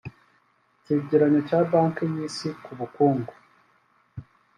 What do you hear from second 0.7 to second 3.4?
Icyegeranyo cya Banki y’Isi ku bukungu